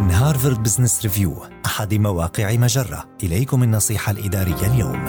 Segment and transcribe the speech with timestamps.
[0.00, 3.04] من هارفارد بزنس ريفيو أحد مواقع مجرة.
[3.22, 5.04] إليكم النصيحة الإدارية اليوم.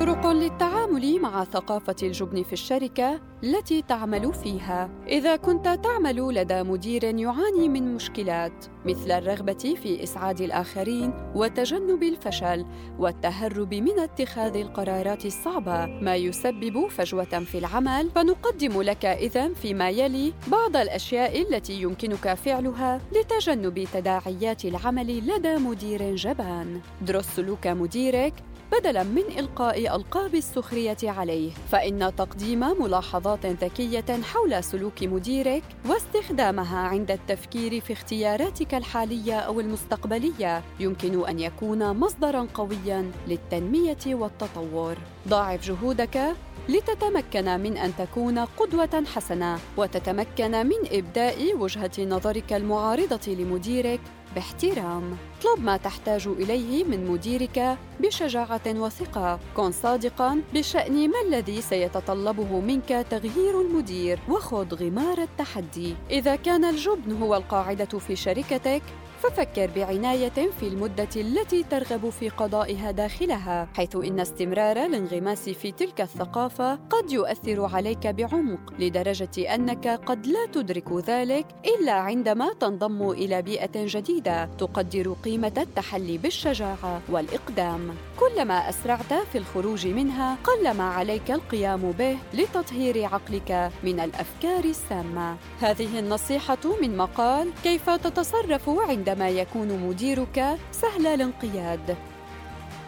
[0.00, 4.90] طرق للتعامل مع ثقافة الجبن في الشركة التي تعمل فيها.
[5.08, 12.66] إذا كنت تعمل لدى مدير يعاني من مشكلات مثل الرغبة في إسعاد الآخرين وتجنب الفشل
[12.98, 20.32] والتهرب من اتخاذ القرارات الصعبة، ما يسبب فجوة في العمل، فنقدم لك إذن فيما يلي
[20.48, 26.80] بعض الأشياء التي يمكنك فعلها لتجنب تداعيات العمل لدى مدير جبان.
[27.02, 28.34] درس سلوك مديرك
[28.72, 31.50] بدلا من إلقاء ألقاب السخرية عليه.
[31.72, 40.62] فإن تقديم ملاحظات ذكية حول سلوك مديرك واستخدامها عند التفكير في اختياراتك الحالية أو المستقبلية
[40.80, 44.96] يمكن أن يكون مصدرا قويا للتنمية والتطور.
[45.28, 46.34] ضاعف جهودك
[46.68, 54.00] لتتمكن من أن تكون قدوة حسنة وتتمكن من إبداء وجهة نظرك المعارضة لمديرك
[54.34, 55.16] باحترام.
[55.38, 59.40] اطلب ما تحتاج إليه من مديرك بشجاعة وثقة.
[59.56, 64.18] كن صادقا بشأن ما الذي سيتطلبه منك تغيير المدير.
[64.28, 65.96] وخذ غمار التحدي.
[66.10, 68.82] إذا كان الجبن هو القاعدة في شركتك
[69.22, 76.00] ففكر بعناية في المدة التي ترغب في قضائها داخلها، حيث إن استمرار الانغماس في تلك
[76.00, 83.42] الثقافة قد يؤثر عليك بعمق لدرجة أنك قد لا تدرك ذلك إلا عندما تنضم إلى
[83.42, 87.94] بيئة جديدة تقدر قيمة التحلي بالشجاعة والإقدام.
[88.20, 95.36] كلما أسرعت في الخروج منها، قلما عليك القيام به لتطهير عقلك من الأفكار السامة.
[95.60, 101.96] هذه النصيحة من مقال كيف تتصرف عند عندما يكون مديرك سهل الانقياد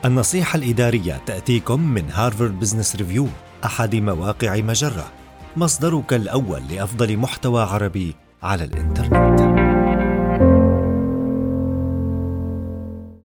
[0.05, 3.27] النصيحة الإدارية تأتيكم من هارفارد بزنس ريفيو
[3.65, 5.13] أحد مواقع مجرة.
[5.57, 9.60] مصدرك الأول لأفضل محتوى عربي على الإنترنت.